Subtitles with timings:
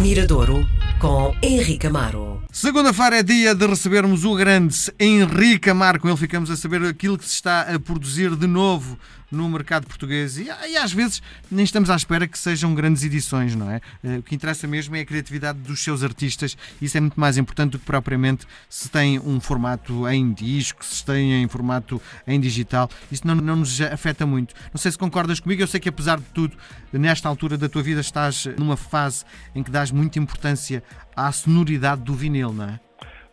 [0.00, 0.66] Miradouro
[1.00, 2.42] com Henrique Amaro.
[2.52, 5.98] Segunda-feira é dia de recebermos o grande Henrique Amaro.
[5.98, 8.98] Com ele ficamos a saber aquilo que se está a produzir de novo
[9.30, 13.54] no mercado português e, e, às vezes nem estamos à espera que sejam grandes edições,
[13.54, 13.80] não é?
[14.02, 16.56] Eh, o que interessa mesmo é a criatividade dos seus artistas.
[16.82, 21.04] Isso é muito mais importante do que propriamente se tem um formato em disco, se
[21.04, 22.90] tem em formato em digital.
[23.10, 24.54] Isso não, não nos afeta muito.
[24.74, 26.56] Não sei se concordas comigo, eu sei que apesar de tudo,
[26.92, 29.24] nesta altura da tua vida estás numa fase
[29.54, 30.82] em que dás muita importância
[31.16, 32.80] à sonoridade do vinil, não é?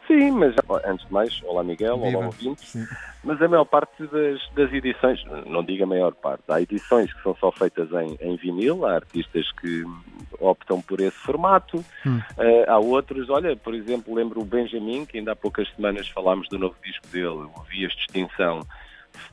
[0.08, 2.18] Sim, mas antes de mais, olá Miguel, Viva.
[2.18, 2.70] olá ouvintes.
[2.70, 2.86] Sim.
[3.24, 7.22] Mas a maior parte das, das, edições, não digo a maior parte, há edições que
[7.22, 9.84] são só feitas em, em vinil, há artistas que
[10.40, 12.20] optam por esse formato, hum.
[12.20, 16.48] uh, há outros, olha, por exemplo, lembro o Benjamin, que ainda há poucas semanas falámos
[16.48, 18.62] do novo disco dele, o Vias de Extinção,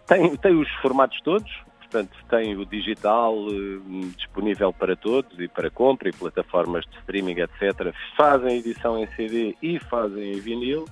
[0.09, 1.53] tem, tem os formatos todos,
[1.95, 3.81] portanto tem o digital uh,
[4.17, 7.95] disponível para todos e para compra e plataformas de streaming, etc.
[8.17, 10.87] Fazem edição em CD e fazem em vinil.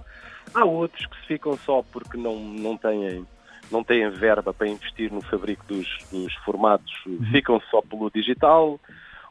[0.55, 3.27] Há outros que se ficam só porque não, não têm
[3.71, 7.25] não têm verba para investir no fabrico dos, dos formatos, uhum.
[7.33, 8.79] ficam só pelo digital.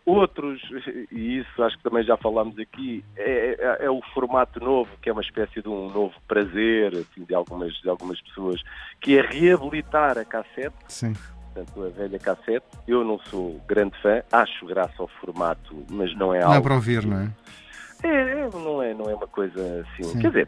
[0.04, 0.60] Outros,
[1.12, 5.10] e isso acho que também já falámos aqui, é, é, é, o formato novo, que
[5.10, 8.60] é uma espécie de um novo prazer assim, de, algumas, de algumas pessoas,
[9.00, 10.76] que é reabilitar a cassete.
[10.88, 11.14] Sim
[11.54, 12.66] portanto, a velha cassete.
[12.88, 16.54] Eu não sou grande fã, acho graça ao formato, mas não é algo.
[16.54, 17.30] Não é para ouvir, não é?
[18.04, 20.04] É, é, não é, não é uma coisa assim.
[20.04, 20.20] Sim.
[20.20, 20.48] Quer dizer,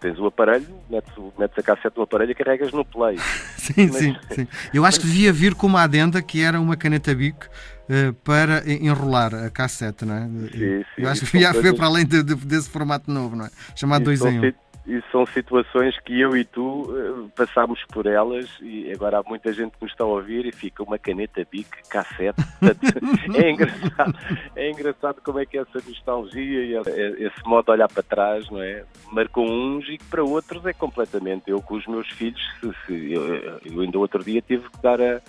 [0.00, 3.18] tens o aparelho, metes, metes a cassete no aparelho e carregas no play.
[3.56, 3.96] sim, Mas...
[3.96, 4.48] sim, sim.
[4.72, 7.46] Eu acho que devia vir com uma adenda que era uma caneta bico
[7.88, 10.26] uh, para enrolar a cassete, não é?
[10.26, 11.02] Sim, sim.
[11.02, 13.50] Eu acho que devia haver para além de, de, desse formato novo, não é?
[13.74, 14.46] Chamado 2 em 1.
[14.46, 14.52] Um
[14.88, 19.52] e são situações que eu e tu uh, passámos por elas e agora há muita
[19.52, 22.40] gente que nos está a ouvir e fica uma caneta bic, cassete.
[23.36, 24.18] é engraçado,
[24.56, 26.74] é engraçado como é que essa nostalgia e
[27.22, 28.82] esse modo de olhar para trás, não é?
[29.12, 31.50] Marcou uns e que para outros é completamente.
[31.50, 35.00] Eu com os meus filhos, se, se, eu, eu ainda outro dia tive que dar
[35.02, 35.20] a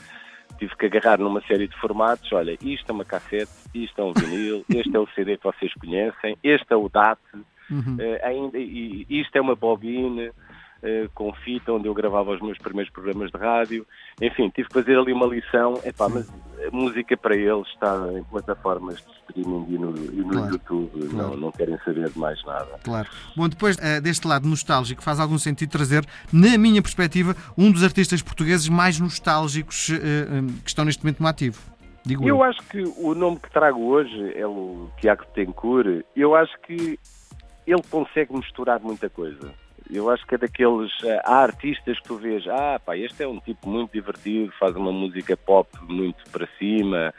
[0.58, 4.14] tive que agarrar numa série de formatos, olha, isto é uma cassete, isto é um
[4.14, 7.20] vinil, este é o CD que vocês conhecem, este é o DAT,
[7.70, 7.96] Uhum.
[7.96, 12.58] Uh, ainda, e, isto é uma bobine uh, com fita onde eu gravava os meus
[12.58, 13.86] primeiros programas de rádio.
[14.22, 15.80] Enfim, tive que fazer ali uma lição.
[15.84, 20.30] Epá, mas a música para eles está em plataformas de streaming e no, e no
[20.30, 20.52] claro.
[20.52, 21.10] YouTube.
[21.10, 21.30] Claro.
[21.30, 22.80] Não, não querem saber de mais nada.
[22.84, 23.08] Claro.
[23.36, 27.84] Bom, depois uh, deste lado nostálgico, faz algum sentido trazer, na minha perspectiva, um dos
[27.84, 29.88] artistas portugueses mais nostálgicos
[30.64, 31.80] que estão neste momento no ativo.
[32.06, 36.04] Digo eu, eu acho que o nome que trago hoje é o Tiago Tencourt.
[36.16, 37.00] Eu acho que
[37.72, 39.54] ele consegue misturar muita coisa.
[39.90, 40.92] Eu acho que é daqueles.
[41.04, 44.76] Eh, há artistas que tu vês, ah, pá, este é um tipo muito divertido, faz
[44.76, 47.14] uma música pop muito para cima,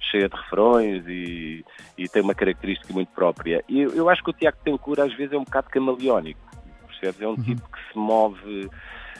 [0.00, 1.64] cheia de refrões e,
[1.96, 3.64] e tem uma característica muito própria.
[3.68, 6.40] E eu, eu acho que o Tiago Tencourt às vezes é um bocado camaleónico,
[6.86, 7.20] percebes?
[7.20, 7.42] É um uhum.
[7.42, 8.70] tipo que se move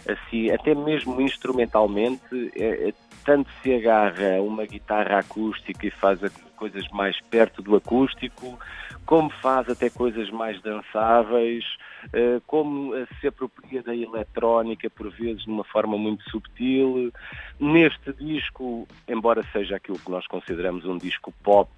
[0.09, 2.95] assim, até mesmo instrumentalmente, é, é,
[3.25, 6.21] tanto se agarra a uma guitarra acústica e faz
[6.57, 8.59] coisas mais perto do acústico,
[9.05, 11.65] como faz até coisas mais dançáveis,
[12.13, 17.13] eh, como se apropria da eletrónica, por vezes de uma forma muito subtil.
[17.61, 21.71] Neste disco, embora seja aquilo que nós consideramos um disco pop,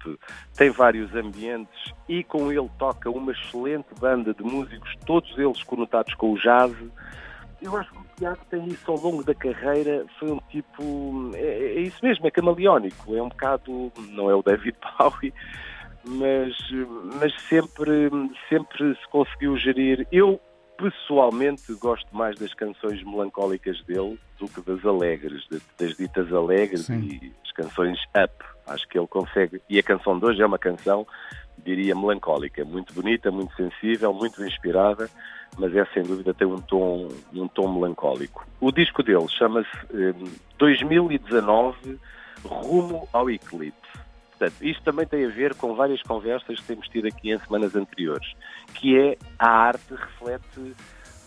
[0.57, 6.13] tem vários ambientes e com ele toca uma excelente banda de músicos, todos eles conotados
[6.15, 6.73] com o jazz.
[7.61, 11.31] Eu acho o Tiago tem isso ao longo da carreira, foi um tipo.
[11.35, 13.91] É, é isso mesmo, é camaleónico, é um bocado.
[14.09, 15.33] Não é o David Bowie
[16.05, 16.55] mas,
[17.19, 18.09] mas sempre,
[18.47, 20.07] sempre se conseguiu gerir.
[20.11, 20.39] Eu,
[20.77, 25.45] pessoalmente, gosto mais das canções melancólicas dele do que das alegres,
[25.77, 27.19] das ditas alegres Sim.
[27.21, 28.33] e as canções up.
[28.67, 29.61] Acho que ele consegue.
[29.69, 31.05] E a canção de hoje é uma canção,
[31.63, 35.09] diria, melancólica, muito bonita, muito sensível, muito inspirada,
[35.57, 38.45] mas é sem dúvida tem um tom, um tom melancólico.
[38.59, 40.13] O disco dele chama-se eh,
[40.57, 41.99] 2019
[42.43, 43.79] Rumo ao Eclipse.
[44.29, 47.75] Portanto, isto também tem a ver com várias conversas que temos tido aqui em semanas
[47.75, 48.33] anteriores,
[48.73, 50.75] que é a arte reflete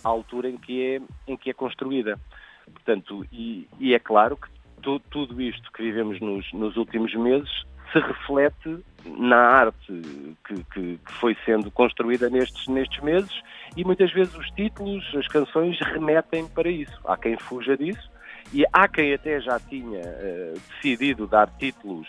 [0.03, 2.19] a altura em que é, em que é construída.
[2.65, 4.49] Portanto, e, e é claro que
[4.81, 7.51] tu, tudo isto que vivemos nos, nos últimos meses
[7.93, 10.03] se reflete na arte
[10.47, 13.43] que, que, que, foi sendo construída nestes, nestes meses
[13.77, 16.99] e muitas vezes os títulos, as canções remetem para isso.
[17.05, 18.11] Há quem fuja disso
[18.53, 22.07] e há quem até já tinha uh, decidido dar títulos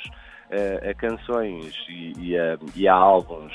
[0.52, 3.54] a, a canções e, e, a, e, a, álbuns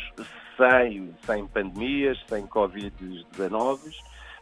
[0.56, 3.78] sem, sem pandemias, sem Covid-19,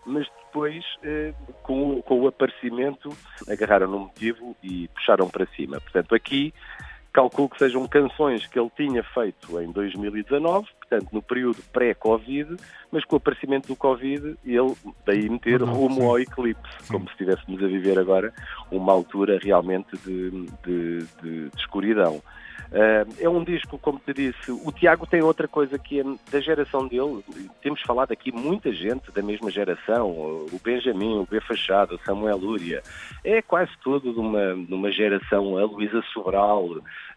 [0.06, 3.10] mas depois, eh, com, com o aparecimento,
[3.48, 5.80] agarraram no motivo e puxaram para cima.
[5.80, 6.54] Portanto, aqui
[7.16, 12.56] calculo que sejam canções que ele tinha feito em 2019, portanto no período pré-Covid,
[12.90, 14.74] mas com o aparecimento do Covid ele
[15.04, 16.06] daí meter Uhum, rumo sim.
[16.06, 18.32] ao eclipse, como se estivéssemos a viver agora
[18.70, 20.46] uma altura realmente de, de,
[21.22, 22.22] de- de escuridão.
[22.72, 26.40] Ah, é um disco, como te disse, o Tiago tem outra coisa que é da
[26.40, 27.22] geração dele,
[27.62, 32.36] temos falado aqui muita gente da mesma geração, o Benjamin, o B Fachado, o Samuel
[32.38, 32.82] Lúria,
[33.22, 36.64] é quase tudo de uma, de uma geração, a Luísa Sobral,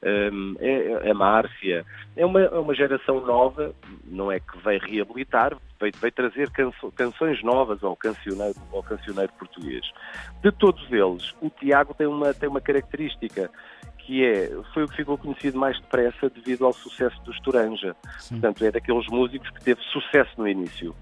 [0.03, 1.83] hum, é, a Márcia,
[2.15, 3.58] é uma, é uma geração nova,
[4.05, 9.31] não é que vai reabilitar, vai, vai trazer canso- canções novas ao cancioneiro, ao cancioneiro
[9.33, 9.85] português.
[10.41, 13.49] De todos eles, o Tiago tem uma, tem uma característica
[13.99, 17.95] que é, foi o que ficou conhecido mais depressa devido ao sucesso do Estoranja.
[18.17, 18.39] Sim.
[18.39, 20.95] Portanto, é daqueles músicos que teve sucesso no início.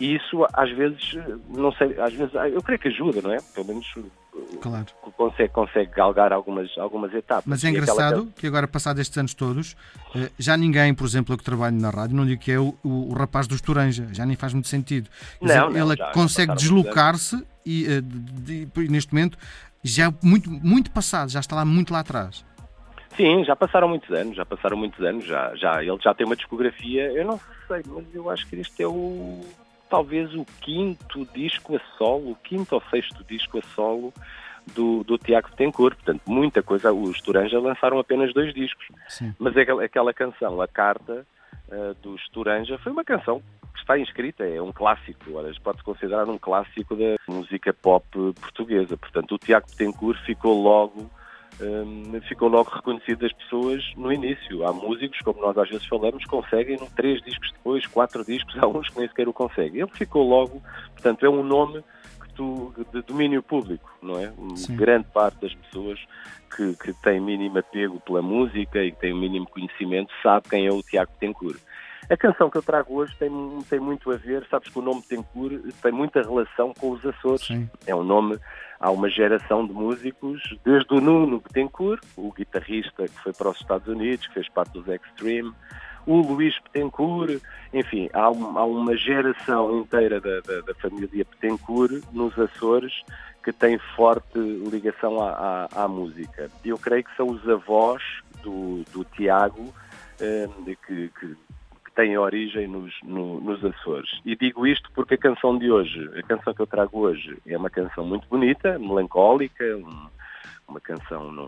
[0.00, 1.12] E isso, às vezes,
[1.48, 3.38] não sei, às vezes, eu creio que ajuda, não é?
[3.54, 3.86] Pelo menos
[4.60, 4.86] Claro.
[5.16, 7.44] consegue, consegue galgar algumas, algumas etapas.
[7.46, 9.76] Mas é E aquela engraçado que agora, passados estes anos todos,
[10.14, 12.74] eh, já ninguém, por exemplo, eu que trabalho na rádio, não digo que é o,
[12.82, 15.08] o- o rapaz do Estoranja, já nem faz muito sentido.
[15.40, 19.36] Não, dizer, não, já consegue deslocar-se e, eh, de- de- neste momento,
[19.82, 22.44] já é muito, muito passado, já está lá muito lá atrás.
[23.16, 26.34] Sim, já passaram muitos anos, já passaram muitos anos, já, já, ele já tem uma
[26.34, 27.38] discografia, eu não
[27.68, 29.40] sei, mas eu acho que este é o
[29.94, 34.12] talvez o quinto disco a solo, o quinto ou sexto disco a solo
[34.74, 39.32] do, do Tiago Betancourt, portanto, muita coisa, os Toranja lançaram apenas dois discos, Sim.
[39.38, 41.24] mas aquela, aquela canção, a carta
[41.68, 43.40] uh, dos Toranja, foi uma canção
[43.72, 45.30] que está inscrita, é um clássico,
[45.62, 48.04] pode-se considerar um clássico da música pop
[48.40, 51.08] portuguesa, portanto, o Tiago Betancourt ficou logo
[51.60, 54.66] Hum, ficou logo reconhecido das pessoas no início.
[54.66, 58.88] Há músicos, como nós às vezes falamos, conseguem três discos depois, quatro discos, há uns
[58.88, 59.82] que nem sequer o conseguem.
[59.82, 60.60] Ele ficou logo,
[60.92, 61.84] portanto, é um nome
[62.20, 64.32] que tu, de domínio público, não é?
[64.56, 64.76] Sim.
[64.76, 66.00] Grande parte das pessoas
[66.54, 70.66] que, que têm mínimo apego pela música e que têm o mínimo conhecimento sabe quem
[70.66, 71.58] é o Tiago Tencourt.
[72.10, 73.30] A canção que eu trago hoje tem,
[73.68, 77.46] tem muito a ver, sabes que o nome Tencourt tem muita relação com os Açores.
[77.46, 77.68] Sim.
[77.86, 78.38] É um nome,
[78.78, 83.56] há uma geração de músicos, desde o Nuno Betancourt, o guitarrista que foi para os
[83.60, 85.52] Estados Unidos, que fez parte dos Extreme,
[86.06, 87.40] o Luís Betancourt,
[87.72, 92.92] enfim, há, um- há uma geração inteira da, da, da família Betancourt nos Açores
[93.42, 96.50] que tem forte ligação à, à, à música.
[96.64, 98.02] Eu creio que são os avós
[98.42, 99.72] do, do Tiago
[100.20, 100.48] eh,
[100.86, 101.36] que, que
[101.94, 104.10] têm origem nos, no- nos Açores.
[104.24, 107.56] E digo isto porque a canção de hoje, a canção que eu trago hoje, é
[107.56, 110.08] uma canção muito bonita, melancólica, um-
[110.68, 111.46] uma canção, não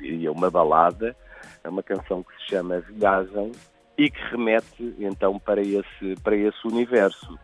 [0.00, 1.14] diria uma balada,
[1.62, 3.52] é uma canção que se chama Viagem
[3.96, 7.38] e que remete então para esse, para esse universo.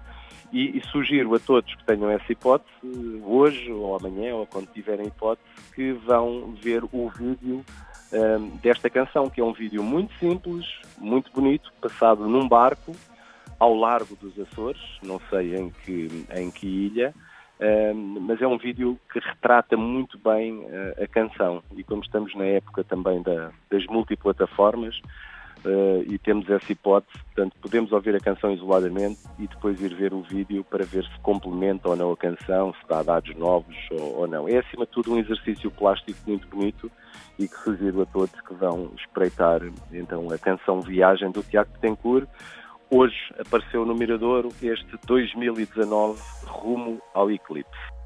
[0.53, 5.07] E, e sugiro a todos que tenham essa hipótese, hoje ou amanhã, ou quando tiverem
[5.07, 7.65] hipótese, que vão ver o vídeo
[8.13, 10.67] hum, desta canção, que é um vídeo muito simples,
[10.99, 12.93] muito bonito, passado num barco
[13.59, 17.15] ao largo dos Açores, não sei em que, em que ilha,
[17.95, 21.63] hum, mas é um vídeo que retrata muito bem eh, a canção.
[21.77, 24.99] E como estamos na época também da- das multiplataformas,
[25.65, 30.15] eh, e temos essa hipótese, portanto, podemos ouvir a canção isoladamente e depois ir ver
[30.15, 34.21] o vídeo para ver se complementa ou não a canção, se dá dados novos ou,
[34.21, 34.49] ou não.
[34.49, 36.91] É, acima de tudo, um exercício plástico muito bonito
[37.39, 39.61] e que sugiro a todos que vão espreitar
[39.93, 42.29] então a canção Viagem do Tiago Betancourt.
[42.91, 48.00] Hoje apareceu no Miradouro este 2019 rumo ao eclipse.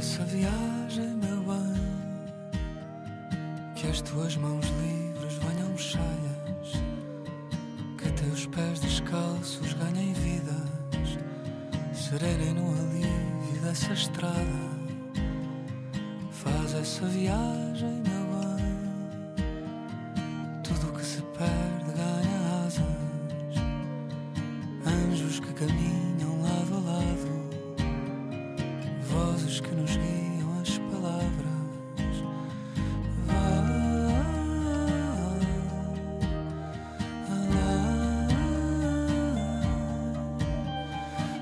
[0.00, 1.74] Essa viagem, meu bem,
[3.76, 6.82] que as tuas mãos livres venham cheias,
[7.98, 11.18] que teus pés descalços ganhem vidas,
[11.92, 14.70] serenem no alívio dessa estrada.
[16.30, 18.09] Faz essa viagem, meu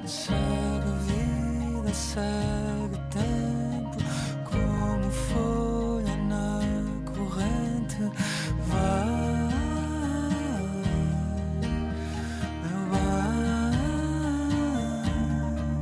[0.09, 3.99] Sabe a vida, sabe o tempo,
[4.43, 6.61] como folha na
[7.05, 8.11] corrente.
[8.69, 9.49] Vai,
[12.91, 13.71] vai.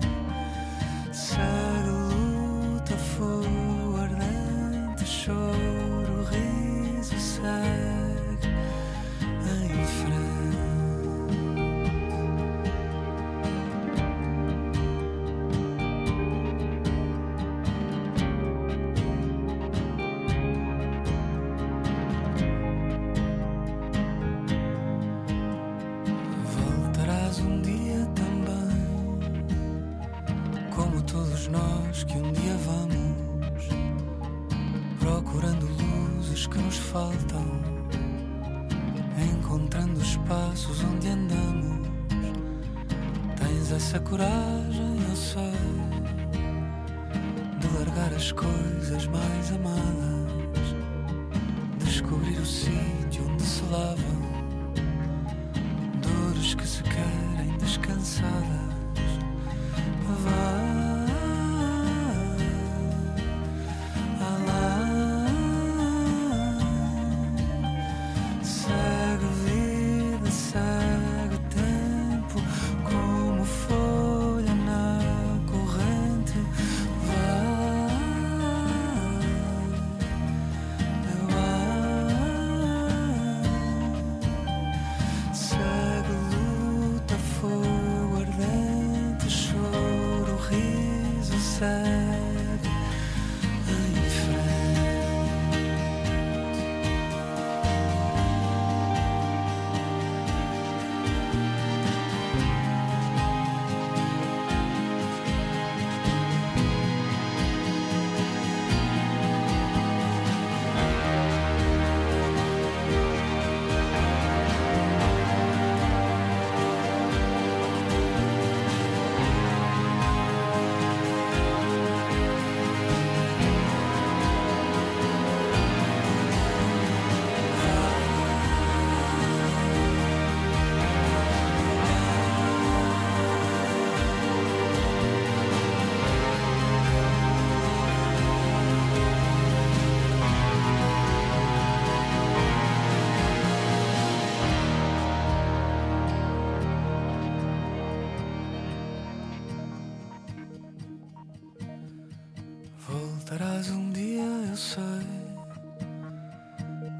[0.01, 1.13] bem.
[1.13, 7.76] Segue luta, fogo ardente, choro, riso, sai.
[32.07, 33.69] que um dia vamos
[35.01, 37.45] procurando luzes que nos faltam,
[39.33, 41.87] encontrando espaços onde andamos.
[43.37, 45.53] Tens essa coragem, eu sei,
[47.61, 50.77] de largar as coisas mais amadas,
[51.85, 54.17] descobrir o sítio onde se lavam
[56.03, 58.67] dores que se querem descansadas.
[60.25, 60.56] Vai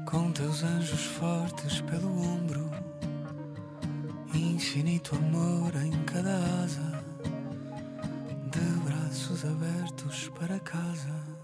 [0.09, 2.71] com teus anjos fortes pelo ombro,
[4.33, 6.33] infinito amor em cada
[6.63, 7.03] asa,
[8.49, 11.36] de braços abertos para casa.